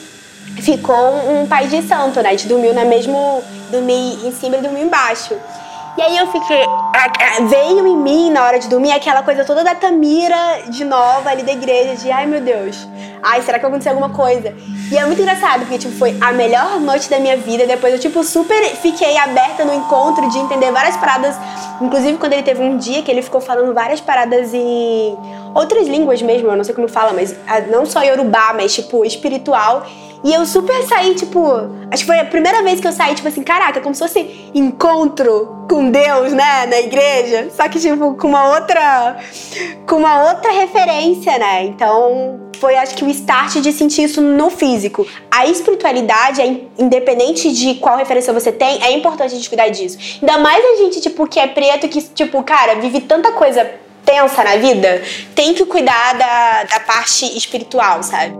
ficou 0.62 1.30
um 1.30 1.46
pai 1.46 1.66
de 1.66 1.82
santo, 1.82 2.22
né? 2.22 2.30
A 2.30 2.32
gente 2.32 2.48
dormiu 2.48 2.72
na 2.72 2.84
mesmo, 2.84 3.42
dormi 3.70 4.26
em 4.26 4.32
cima 4.32 4.56
e 4.56 4.60
dormiu 4.62 4.82
embaixo. 4.82 5.34
E 5.96 6.02
aí 6.02 6.16
eu 6.18 6.26
fiquei. 6.26 6.62
Veio 7.48 7.86
em 7.86 7.96
mim 7.96 8.30
na 8.30 8.44
hora 8.44 8.58
de 8.58 8.68
dormir 8.68 8.92
aquela 8.92 9.22
coisa 9.22 9.44
toda 9.44 9.64
da 9.64 9.74
Tamira 9.74 10.62
de 10.68 10.84
nova 10.84 11.30
ali 11.30 11.42
da 11.42 11.52
igreja, 11.52 11.96
de 11.96 12.10
ai 12.10 12.26
meu 12.26 12.40
Deus, 12.40 12.86
ai, 13.22 13.40
será 13.42 13.58
que 13.58 13.66
aconteceu 13.66 13.92
alguma 13.92 14.10
coisa? 14.10 14.54
E 14.90 14.96
é 14.96 15.04
muito 15.04 15.20
engraçado, 15.20 15.60
porque 15.60 15.78
tipo, 15.78 15.94
foi 15.94 16.16
a 16.20 16.32
melhor 16.32 16.78
noite 16.80 17.08
da 17.08 17.18
minha 17.18 17.36
vida. 17.36 17.66
Depois 17.66 17.92
eu, 17.92 17.98
tipo, 17.98 18.22
super 18.22 18.62
fiquei 18.76 19.16
aberta 19.16 19.64
no 19.64 19.74
encontro 19.74 20.28
de 20.28 20.38
entender 20.38 20.70
várias 20.70 20.96
paradas. 20.96 21.36
Inclusive, 21.80 22.18
quando 22.18 22.34
ele 22.34 22.42
teve 22.42 22.62
um 22.62 22.76
dia 22.76 23.02
que 23.02 23.10
ele 23.10 23.22
ficou 23.22 23.40
falando 23.40 23.72
várias 23.74 24.00
paradas 24.00 24.52
em 24.54 25.16
outras 25.54 25.88
línguas 25.88 26.20
mesmo, 26.22 26.48
eu 26.48 26.56
não 26.56 26.64
sei 26.64 26.74
como 26.74 26.88
fala, 26.88 27.12
mas 27.12 27.34
ah, 27.48 27.60
não 27.60 27.86
só 27.86 28.02
Yorubá, 28.02 28.52
mas 28.54 28.74
tipo, 28.74 29.04
espiritual. 29.04 29.84
E 30.24 30.32
eu 30.32 30.44
super 30.46 30.82
saí, 30.86 31.14
tipo, 31.14 31.40
acho 31.90 32.02
que 32.02 32.06
foi 32.06 32.18
a 32.18 32.24
primeira 32.24 32.62
vez 32.62 32.80
que 32.80 32.86
eu 32.86 32.92
saí, 32.92 33.14
tipo 33.14 33.28
assim, 33.28 33.42
caraca, 33.42 33.80
como 33.80 33.94
se 33.94 34.00
fosse 34.00 34.50
encontro 34.54 35.66
com 35.68 35.90
Deus, 35.90 36.32
né, 36.32 36.66
na 36.66 36.80
igreja. 36.80 37.48
Só 37.54 37.68
que, 37.68 37.78
tipo, 37.78 38.14
com 38.14 38.28
uma 38.28 38.54
outra. 38.54 39.16
com 39.86 39.96
uma 39.96 40.30
outra 40.30 40.50
referência, 40.52 41.38
né? 41.38 41.64
Então, 41.64 42.40
foi 42.58 42.76
acho 42.76 42.94
que 42.94 43.04
o 43.04 43.10
start 43.10 43.56
de 43.56 43.72
sentir 43.72 44.04
isso 44.04 44.20
no 44.20 44.50
físico. 44.50 45.06
A 45.30 45.46
espiritualidade, 45.46 46.40
é 46.40 46.60
independente 46.78 47.52
de 47.52 47.74
qual 47.74 47.96
referência 47.96 48.32
você 48.32 48.50
tem, 48.50 48.82
é 48.82 48.92
importante 48.92 49.32
a 49.32 49.36
gente 49.36 49.48
cuidar 49.48 49.68
disso. 49.68 49.98
Ainda 50.20 50.38
mais 50.38 50.64
a 50.64 50.76
gente, 50.82 51.00
tipo, 51.00 51.26
que 51.26 51.38
é 51.38 51.46
preto, 51.46 51.88
que, 51.88 52.02
tipo, 52.02 52.42
cara, 52.42 52.76
vive 52.76 53.00
tanta 53.00 53.32
coisa 53.32 53.70
tensa 54.04 54.44
na 54.44 54.56
vida, 54.56 55.02
tem 55.34 55.52
que 55.52 55.66
cuidar 55.66 56.14
da, 56.14 56.62
da 56.64 56.80
parte 56.80 57.26
espiritual, 57.36 58.02
sabe? 58.04 58.34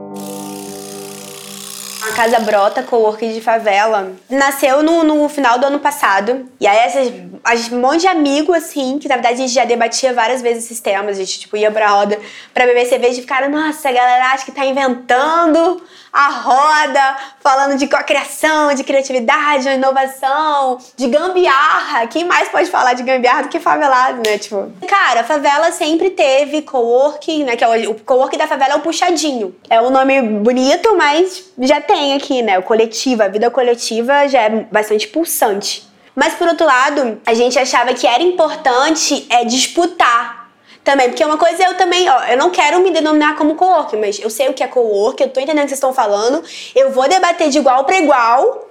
A 2.09 2.13
Casa 2.13 2.39
Brota, 2.39 2.85
co-work 2.85 3.33
de 3.33 3.41
favela, 3.41 4.13
nasceu 4.31 4.81
no, 4.81 5.03
no, 5.03 5.29
final 5.29 5.59
do 5.59 5.67
ano 5.67 5.81
passado. 5.81 6.49
E 6.61 6.67
aí, 6.67 6.79
essas, 6.79 7.73
um 7.73 7.81
monte 7.81 8.03
de 8.03 8.07
amigo, 8.07 8.55
assim, 8.55 8.99
que 8.99 9.09
na 9.09 9.17
verdade 9.17 9.35
a 9.35 9.39
gente 9.39 9.53
já 9.53 9.65
debatia 9.65 10.13
várias 10.13 10.41
vezes 10.41 10.65
esses 10.65 10.81
temas. 10.81 11.17
A 11.17 11.21
gente, 11.21 11.41
tipo, 11.41 11.57
ia 11.57 11.71
pra 11.71 11.89
roda 11.89 12.19
pra 12.55 12.65
beber 12.65 12.87
cerveja 12.87 13.19
e 13.19 13.23
ficaram, 13.23 13.51
nossa, 13.51 13.89
a 13.89 13.93
galera 13.93 14.27
acha 14.27 14.45
que 14.45 14.53
tá 14.53 14.65
inventando 14.65 15.83
a 16.13 16.29
roda, 16.29 17.17
falando 17.41 17.77
de 17.77 17.87
criação, 17.87 18.73
de 18.73 18.83
criatividade, 18.83 19.65
de 19.65 19.71
inovação, 19.71 20.79
de 20.97 21.09
gambiarra. 21.09 22.07
Quem 22.07 22.25
mais 22.25 22.49
pode 22.49 22.71
falar 22.71 22.95
de 22.95 23.03
gambiarra 23.03 23.43
do 23.43 23.49
que 23.49 23.61
favelado, 23.61 24.23
né? 24.27 24.39
Tipo, 24.39 24.73
cara, 24.89 25.21
a 25.21 25.25
favela 25.25 25.71
sempre 25.73 26.11
teve 26.11 26.63
coworking, 26.63 27.45
né? 27.45 27.57
Que 27.57 27.65
é 27.65 27.69
o, 27.69 27.91
o 27.91 27.95
coworking 28.01 28.39
da 28.39 28.47
favela 28.47 28.75
é 28.75 28.77
o 28.77 28.81
puxadinho. 28.81 29.55
É 29.69 29.81
um 29.81 29.91
nome 29.91 30.23
bonito, 30.23 30.97
mas 30.97 31.51
já 31.59 31.81
tem 31.81 31.96
aqui, 32.15 32.43
né? 32.43 32.59
O 32.59 32.63
coletivo, 32.63 33.23
a 33.23 33.29
vida 33.29 33.51
coletiva 33.51 34.29
já 34.29 34.43
é 34.43 34.51
bastante 34.71 35.09
pulsante. 35.09 35.85
Mas 36.15 36.35
por 36.35 36.49
outro 36.49 36.67
lado, 36.67 37.21
a 37.27 37.35
gente 37.35 37.59
achava 37.59 37.93
que 37.93 38.07
era 38.07 38.23
importante 38.23 39.27
é 39.29 39.45
disputar 39.45 40.47
também, 40.83 41.09
porque 41.09 41.25
uma 41.25 41.37
coisa 41.37 41.65
eu 41.65 41.75
também, 41.75 42.09
ó, 42.09 42.25
eu 42.27 42.39
não 42.39 42.49
quero 42.49 42.79
me 42.79 42.93
denominar 42.93 43.35
como 43.35 43.57
co-work, 43.57 43.97
mas 43.97 44.21
eu 44.21 44.31
sei 44.31 44.49
o 44.49 44.55
que 44.55 44.63
é 44.63 44.69
co-work, 44.69 45.21
eu 45.21 45.29
tô 45.29 45.41
entendendo 45.41 45.65
o 45.65 45.67
que 45.67 45.71
vocês 45.71 45.79
estão 45.79 45.93
falando, 45.93 46.43
eu 46.77 46.93
vou 46.93 47.09
debater 47.09 47.49
de 47.49 47.59
igual 47.59 47.85
para 47.85 47.99
igual, 47.99 48.66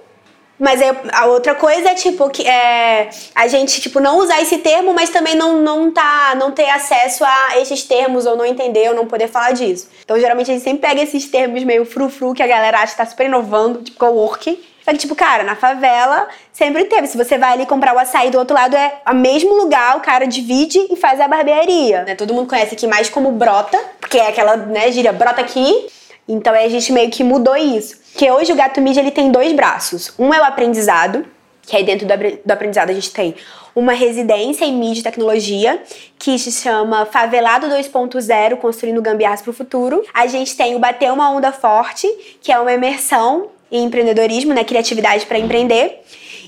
Mas 0.58 0.80
aí, 0.80 0.90
a 1.12 1.26
outra 1.26 1.54
coisa 1.54 1.90
é, 1.90 1.94
tipo, 1.94 2.28
que 2.30 2.46
é, 2.46 3.10
a 3.34 3.46
gente, 3.46 3.80
tipo, 3.80 4.00
não 4.00 4.18
usar 4.18 4.40
esse 4.40 4.58
termo, 4.58 4.94
mas 4.94 5.10
também 5.10 5.34
não, 5.34 5.60
não, 5.60 5.90
tá, 5.90 6.34
não 6.36 6.50
ter 6.50 6.68
acesso 6.70 7.24
a 7.24 7.58
esses 7.58 7.82
termos, 7.82 8.24
ou 8.24 8.36
não 8.36 8.44
entender, 8.44 8.88
ou 8.88 8.94
não 8.94 9.06
poder 9.06 9.28
falar 9.28 9.52
disso. 9.52 9.88
Então, 10.02 10.18
geralmente, 10.18 10.50
a 10.50 10.54
gente 10.54 10.64
sempre 10.64 10.88
pega 10.88 11.02
esses 11.02 11.26
termos 11.26 11.62
meio 11.62 11.84
frufru, 11.84 12.32
que 12.32 12.42
a 12.42 12.46
galera 12.46 12.78
acha 12.78 12.92
que 12.92 12.98
tá 12.98 13.06
super 13.06 13.26
inovando, 13.26 13.82
tipo, 13.82 13.98
co-working. 13.98 14.58
Só 14.82 14.92
que, 14.92 14.98
tipo, 14.98 15.16
cara, 15.16 15.42
na 15.42 15.56
favela 15.56 16.28
sempre 16.52 16.84
teve. 16.84 17.08
Se 17.08 17.18
você 17.18 17.36
vai 17.36 17.54
ali 17.54 17.66
comprar 17.66 17.92
o 17.92 17.98
açaí 17.98 18.30
do 18.30 18.38
outro 18.38 18.54
lado, 18.54 18.76
é 18.76 19.00
o 19.10 19.14
mesmo 19.14 19.52
lugar, 19.54 19.96
o 19.96 20.00
cara 20.00 20.26
divide 20.28 20.78
e 20.88 20.94
faz 20.94 21.20
a 21.20 21.26
barbearia. 21.26 22.04
Né? 22.04 22.14
Todo 22.14 22.32
mundo 22.32 22.48
conhece 22.48 22.74
aqui 22.74 22.86
mais 22.86 23.10
como 23.10 23.32
brota, 23.32 23.78
porque 24.00 24.16
é 24.16 24.28
aquela, 24.28 24.56
né, 24.56 24.92
gíria, 24.92 25.12
brota 25.12 25.40
aqui. 25.40 25.88
Então, 26.28 26.54
a 26.54 26.68
gente 26.68 26.92
meio 26.92 27.10
que 27.10 27.22
mudou 27.22 27.56
isso 27.56 28.06
que 28.16 28.30
hoje 28.30 28.50
o 28.50 28.56
gato 28.56 28.80
mídia 28.80 29.00
ele 29.00 29.10
tem 29.10 29.30
dois 29.30 29.52
braços. 29.52 30.12
Um 30.18 30.32
é 30.32 30.40
o 30.40 30.44
aprendizado, 30.44 31.26
que 31.62 31.76
aí 31.76 31.84
dentro 31.84 32.06
do 32.06 32.50
aprendizado 32.50 32.90
a 32.90 32.94
gente 32.94 33.12
tem 33.12 33.34
uma 33.74 33.92
residência 33.92 34.64
em 34.64 34.72
mídia 34.72 35.00
e 35.00 35.02
tecnologia, 35.02 35.82
que 36.18 36.38
se 36.38 36.50
chama 36.50 37.04
Favelado 37.04 37.66
2.0, 37.66 38.56
construindo 38.56 39.02
gambiarras 39.02 39.42
para 39.42 39.50
o 39.50 39.54
futuro. 39.54 40.02
A 40.14 40.26
gente 40.26 40.56
tem 40.56 40.74
o 40.74 40.78
Bater 40.78 41.12
uma 41.12 41.30
Onda 41.30 41.52
Forte, 41.52 42.08
que 42.40 42.50
é 42.50 42.58
uma 42.58 42.72
imersão 42.72 43.48
em 43.70 43.84
empreendedorismo, 43.84 44.54
né, 44.54 44.64
criatividade 44.64 45.26
para 45.26 45.38
empreender. 45.38 46.00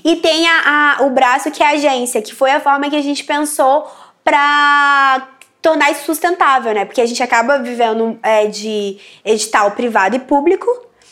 E 0.03 0.15
tem 0.15 0.47
a, 0.47 0.97
a, 0.97 1.03
o 1.03 1.11
braço 1.11 1.51
que 1.51 1.61
é 1.61 1.67
a 1.67 1.71
agência, 1.71 2.19
que 2.19 2.33
foi 2.33 2.49
a 2.49 2.59
forma 2.59 2.89
que 2.89 2.95
a 2.95 3.01
gente 3.01 3.23
pensou 3.23 3.85
para 4.23 5.27
tornar 5.61 5.91
isso 5.91 6.05
sustentável, 6.05 6.73
né? 6.73 6.85
Porque 6.85 7.01
a 7.01 7.05
gente 7.05 7.21
acaba 7.21 7.59
vivendo 7.59 8.17
é, 8.23 8.47
de 8.47 8.97
edital 9.23 9.71
privado 9.71 10.15
e 10.15 10.19
público, 10.19 10.67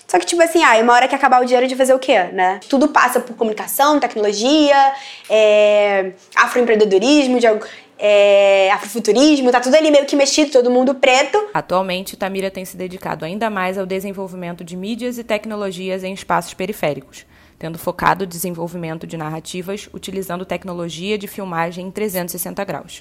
só 0.07 0.17
que, 0.17 0.25
tipo 0.25 0.41
assim, 0.41 0.63
ah, 0.63 0.77
uma 0.81 0.93
hora 0.93 1.07
que 1.07 1.15
acabar 1.15 1.41
o 1.41 1.45
dinheiro 1.45 1.67
de 1.67 1.75
fazer 1.75 1.93
o 1.93 1.99
quê, 1.99 2.23
né? 2.31 2.61
Tudo 2.69 2.87
passa 2.87 3.19
por 3.19 3.35
comunicação, 3.35 3.99
tecnologia, 3.99 4.93
é, 5.29 6.13
afroempreendedorismo, 6.33 7.39
de, 7.41 7.47
é, 7.99 8.71
afrofuturismo, 8.71 9.51
tá 9.51 9.59
tudo 9.59 9.75
ali 9.75 9.91
meio 9.91 10.05
que 10.05 10.15
mexido, 10.15 10.51
todo 10.51 10.71
mundo 10.71 10.95
preto. 10.95 11.49
Atualmente, 11.53 12.15
Tamira 12.15 12.49
tem 12.49 12.63
se 12.63 12.77
dedicado 12.77 13.25
ainda 13.25 13.49
mais 13.49 13.77
ao 13.77 13.85
desenvolvimento 13.85 14.63
de 14.63 14.77
mídias 14.77 15.17
e 15.17 15.25
tecnologias 15.25 16.05
em 16.05 16.13
espaços 16.13 16.53
periféricos 16.53 17.25
tendo 17.59 17.77
focado 17.77 18.23
o 18.23 18.27
desenvolvimento 18.27 19.07
de 19.07 19.17
narrativas 19.17 19.89
utilizando 19.93 20.45
tecnologia 20.45 21.17
de 21.17 21.27
filmagem 21.27 21.87
em 21.87 21.91
360 21.91 22.63
graus. 22.63 22.99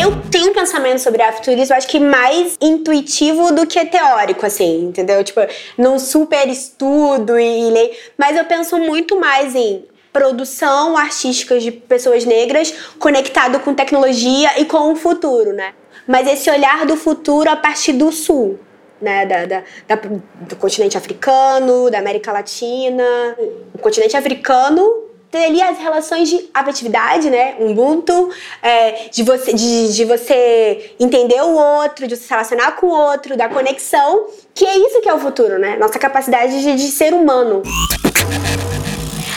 Eu 0.00 0.20
tenho 0.30 0.50
um 0.50 0.54
pensamento 0.54 0.98
sobre 0.98 1.22
afrofuturismo, 1.22 1.74
acho 1.74 1.88
que 1.88 2.00
mais 2.00 2.56
intuitivo 2.60 3.52
do 3.52 3.66
que 3.66 3.84
teórico, 3.86 4.44
assim, 4.44 4.86
entendeu? 4.86 5.22
Tipo, 5.22 5.40
não 5.78 5.98
super 5.98 6.48
estudo 6.48 7.38
e 7.38 7.70
leio, 7.70 7.90
mas 8.18 8.36
eu 8.36 8.44
penso 8.44 8.78
muito 8.78 9.18
mais 9.18 9.54
em 9.54 9.84
produção 10.12 10.96
artística 10.96 11.58
de 11.58 11.70
pessoas 11.70 12.24
negras 12.24 12.72
conectado 12.98 13.60
com 13.60 13.74
tecnologia 13.74 14.60
e 14.60 14.64
com 14.64 14.92
o 14.92 14.96
futuro, 14.96 15.52
né? 15.52 15.72
Mas 16.06 16.26
esse 16.26 16.50
olhar 16.50 16.84
do 16.86 16.96
futuro 16.96 17.48
a 17.48 17.56
partir 17.56 17.92
do 17.92 18.10
sul, 18.10 18.58
né, 19.00 19.26
da, 19.26 19.46
da, 19.46 19.62
da, 19.88 19.96
do 20.40 20.56
continente 20.56 20.96
africano, 20.96 21.90
da 21.90 21.98
América 21.98 22.32
Latina. 22.32 23.36
O 23.74 23.78
continente 23.78 24.16
africano 24.16 25.10
ali 25.38 25.62
as 25.62 25.78
relações 25.78 26.28
de 26.28 26.50
afetividade, 26.52 27.30
né? 27.30 27.54
Ubuntu, 27.60 28.30
é, 28.62 29.08
de, 29.10 29.22
você, 29.22 29.52
de, 29.52 29.92
de 29.94 30.04
você 30.04 30.94
entender 30.98 31.40
o 31.40 31.54
outro, 31.54 32.06
de 32.06 32.16
se 32.16 32.28
relacionar 32.28 32.72
com 32.72 32.86
o 32.86 32.90
outro, 32.90 33.36
da 33.36 33.48
conexão, 33.48 34.26
que 34.54 34.64
é 34.66 34.76
isso 34.76 35.00
que 35.00 35.08
é 35.08 35.14
o 35.14 35.20
futuro, 35.20 35.58
né? 35.58 35.76
Nossa 35.76 35.98
capacidade 35.98 36.60
de, 36.60 36.74
de 36.74 36.90
ser 36.90 37.14
humano. 37.14 37.62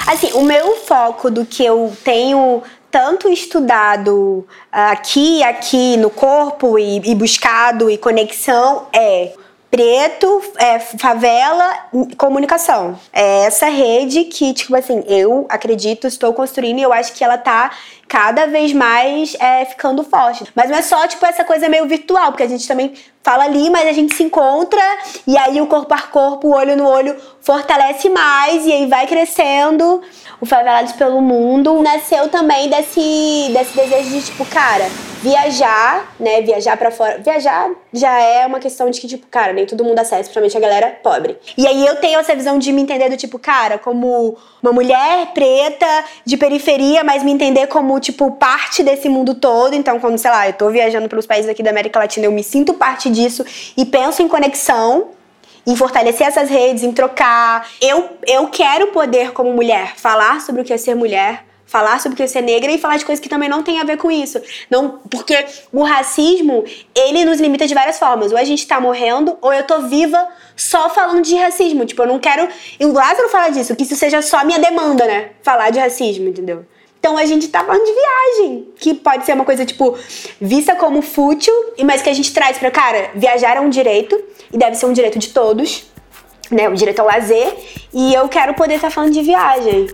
Assim, 0.08 0.32
o 0.34 0.42
meu 0.42 0.76
foco 0.78 1.30
do 1.30 1.46
que 1.46 1.64
eu 1.64 1.94
tenho 2.04 2.62
tanto 2.92 3.30
estudado 3.30 4.46
aqui, 4.72 5.42
aqui 5.44 5.98
no 5.98 6.10
corpo 6.10 6.78
e, 6.78 6.98
e 6.98 7.16
buscado 7.16 7.90
e 7.90 7.98
conexão 7.98 8.88
é 8.94 9.34
preto, 9.74 10.40
é, 10.60 10.78
favela, 10.78 11.88
comunicação. 12.16 13.00
É 13.12 13.46
essa 13.46 13.66
rede 13.66 14.26
que, 14.26 14.54
tipo 14.54 14.76
assim, 14.76 15.04
eu 15.08 15.48
acredito, 15.50 16.06
estou 16.06 16.32
construindo 16.32 16.78
e 16.78 16.84
eu 16.84 16.94
acho 16.94 17.12
que 17.14 17.24
ela 17.24 17.40
tá 17.40 17.72
cada 18.08 18.46
vez 18.46 18.72
mais 18.72 19.36
é, 19.40 19.66
ficando 19.66 20.04
forte. 20.04 20.46
Mas 20.54 20.70
não 20.70 20.78
é 20.78 20.84
só, 20.84 21.08
tipo, 21.08 21.26
essa 21.26 21.44
coisa 21.44 21.68
meio 21.70 21.88
virtual, 21.88 22.28
porque 22.28 22.44
a 22.44 22.48
gente 22.48 22.68
também 22.68 22.94
fala 23.24 23.46
ali, 23.46 23.72
mas 23.72 23.88
a 23.88 23.94
gente 23.94 24.14
se 24.14 24.22
encontra 24.22 24.80
e 25.26 25.36
aí 25.36 25.60
o 25.60 25.66
corpo 25.66 25.92
a 25.92 26.02
corpo, 26.02 26.50
o 26.50 26.54
olho 26.54 26.78
no 26.78 26.88
olho 26.88 27.16
fortalece 27.42 28.10
mais 28.10 28.68
e 28.68 28.72
aí 28.72 28.86
vai 28.86 29.08
crescendo. 29.08 30.04
O 30.40 30.46
Favelados 30.46 30.94
pelo 30.94 31.20
Mundo 31.20 31.82
nasceu 31.82 32.30
também 32.30 32.70
desse, 32.70 33.50
desse 33.52 33.76
desejo 33.76 34.10
de, 34.12 34.22
tipo, 34.22 34.46
cara, 34.46 34.88
viajar, 35.24 36.14
né? 36.20 36.42
Viajar 36.42 36.76
para 36.76 36.92
fora. 36.92 37.18
Viajar 37.20 37.72
já 37.94 38.20
é 38.20 38.46
uma 38.46 38.60
questão 38.60 38.90
de 38.90 39.00
que, 39.00 39.08
tipo, 39.08 39.26
cara, 39.28 39.54
nem 39.54 39.66
todo 39.66 39.84
mundo 39.84 39.98
acessa, 39.98 40.24
principalmente 40.24 40.58
a 40.58 40.60
galera 40.60 41.00
pobre. 41.02 41.38
E 41.58 41.66
aí 41.66 41.86
eu 41.86 41.96
tenho 41.96 42.20
essa 42.20 42.36
visão 42.36 42.60
de 42.60 42.74
me 42.74 42.82
entender 42.82 43.10
do 43.10 43.16
tipo, 43.16 43.40
cara, 43.40 43.78
como 43.78 44.38
uma 44.62 44.74
mulher 44.74 45.28
preta 45.34 45.88
de 46.26 46.36
periferia, 46.36 47.06
mas 47.06 47.24
me 47.24 47.32
entender 47.32 47.68
como, 47.68 47.98
tipo, 48.02 48.32
parte 48.32 48.84
desse 48.84 49.08
mundo 49.08 49.34
todo. 49.34 49.74
Então, 49.74 49.98
quando, 49.98 50.18
sei 50.18 50.30
lá, 50.30 50.48
eu 50.48 50.54
tô 50.54 50.70
viajando 50.70 51.08
pelos 51.08 51.26
países 51.26 51.50
aqui 51.50 51.64
da 51.64 51.70
América 51.70 52.00
Latina, 52.00 52.26
eu 52.26 52.32
me 52.32 52.44
sinto 52.44 52.74
parte 52.74 53.10
disso 53.10 53.46
e 53.78 53.86
penso 53.86 54.22
em 54.22 54.28
conexão 54.28 55.12
em 55.66 55.78
fortalecer 55.78 56.28
essas 56.28 56.50
redes, 56.50 56.84
em 56.84 56.92
trocar. 56.92 57.66
Eu, 57.80 58.10
eu 58.28 58.48
quero 58.50 58.88
poder, 58.88 59.32
como 59.32 59.54
mulher, 59.54 59.94
falar 59.96 60.42
sobre 60.42 60.62
o 60.62 60.66
que 60.66 60.74
é 60.74 60.78
ser 60.78 60.96
mulher, 60.96 61.46
falar 61.74 62.00
sobre 62.00 62.16
que 62.16 62.22
é 62.22 62.28
ser 62.28 62.42
negra 62.42 62.72
e 62.72 62.78
falar 62.78 62.98
de 62.98 63.04
coisas 63.04 63.20
que 63.20 63.28
também 63.28 63.50
não 63.50 63.64
tem 63.64 63.82
a 63.82 63.84
ver 63.84 63.98
com 63.98 64.12
isso. 64.12 64.40
Não, 64.70 65.00
porque 65.10 65.44
o 65.72 65.82
racismo, 65.82 66.64
ele 66.94 67.26
nos 67.26 67.40
limita 67.40 67.66
de 67.66 67.74
várias 67.74 67.98
formas. 67.98 68.32
Ou 68.32 68.38
a 68.38 68.44
gente 68.44 68.68
tá 68.68 68.80
morrendo, 68.80 69.36
ou 69.42 69.52
eu 69.52 69.64
tô 69.64 69.82
viva 69.88 70.28
só 70.56 70.88
falando 70.92 71.24
de 71.24 71.36
racismo. 71.36 71.84
Tipo, 71.84 72.04
eu 72.04 72.08
não 72.08 72.20
quero. 72.20 72.48
E 72.80 72.86
o 72.86 72.94
Lázaro 72.94 73.28
fala 73.28 73.50
disso, 73.50 73.76
que 73.76 73.82
isso 73.82 73.96
seja 73.96 74.22
só 74.22 74.46
minha 74.46 74.60
demanda, 74.60 75.04
né? 75.08 75.32
Falar 75.42 75.72
de 75.72 75.80
racismo, 75.80 76.30
entendeu? 76.30 76.64
Então 77.00 77.18
a 77.18 77.26
gente 77.26 77.48
tá 77.48 77.64
falando 77.64 77.84
de 77.84 77.92
viagem, 77.92 78.68
que 78.76 78.94
pode 78.94 79.26
ser 79.26 79.34
uma 79.34 79.44
coisa, 79.44 79.66
tipo, 79.66 79.98
vista 80.40 80.76
como 80.76 81.02
fútil, 81.02 81.54
mas 81.84 82.04
que 82.04 82.10
a 82.10 82.14
gente 82.14 82.32
traz 82.32 82.60
pra, 82.60 82.70
cara, 82.70 83.10
viajar 83.16 83.58
é 83.58 83.60
um 83.60 83.70
direito, 83.70 84.16
e 84.54 84.58
deve 84.60 84.76
ser 84.76 84.86
um 84.86 84.94
direito 84.94 85.18
de 85.18 85.30
todos, 85.30 85.86
né? 86.52 86.70
O 86.70 86.76
direito 86.76 87.00
ao 87.00 87.08
lazer. 87.08 87.52
E 87.92 88.14
eu 88.14 88.30
quero 88.30 88.54
poder 88.54 88.76
estar 88.76 88.90
tá 88.90 88.94
falando 88.94 89.12
de 89.12 89.24
viagem, 89.24 89.88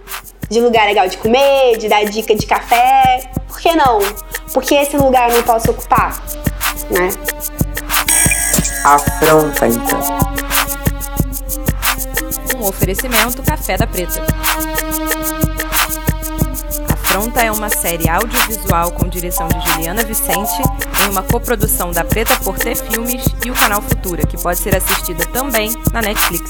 de 0.50 0.60
lugar 0.60 0.88
legal 0.88 1.08
de 1.08 1.18
comer, 1.18 1.77
de 1.77 1.88
dar 1.88 2.03
dica 2.06 2.36
de 2.36 2.46
café. 2.46 3.29
Por 3.48 3.60
que 3.60 3.75
não? 3.75 4.00
Porque 4.53 4.75
esse 4.75 4.98
lugar 4.98 5.29
eu 5.29 5.38
não 5.38 5.44
posso 5.44 5.72
ocupar, 5.72 6.22
né? 6.89 7.10
Afronta, 8.84 9.68
então. 9.68 10.00
Um 12.58 12.65
oferecimento 12.65 13.44
Café 13.44 13.77
da 13.77 13.86
Preta. 13.88 14.22
Afronta 16.91 17.41
é 17.41 17.51
uma 17.51 17.70
série 17.70 18.10
audiovisual 18.10 18.91
com 18.91 19.08
direção 19.08 19.48
de 19.48 19.70
Juliana 19.70 20.03
Vicente, 20.03 20.62
em 21.03 21.10
uma 21.10 21.24
coprodução 21.24 21.91
da 21.91 22.03
Preta 22.03 22.36
Porter 22.44 22.75
Filmes 22.75 23.25
e 23.46 23.51
o 23.51 23.53
canal 23.53 23.82
Futura, 23.82 24.25
que 24.25 24.41
pode 24.41 24.60
ser 24.60 24.75
assistida 24.75 25.25
também 25.27 25.72
na 25.91 26.01
Netflix. 26.01 26.50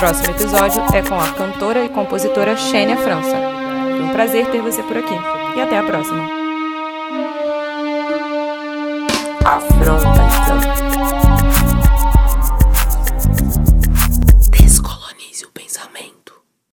Próximo 0.00 0.30
episódio 0.30 0.82
é 0.94 1.02
com 1.02 1.20
a 1.20 1.30
cantora 1.34 1.84
e 1.84 1.88
compositora 1.90 2.56
Xênia 2.56 2.96
França. 2.96 3.36
Foi 3.90 4.00
um 4.00 4.08
prazer 4.08 4.46
ter 4.46 4.62
você 4.62 4.82
por 4.82 4.96
aqui 4.96 5.12
e 5.54 5.60
até 5.60 5.76
a 5.76 5.82
próxima. 5.82 6.26
Afronta. 9.44 9.99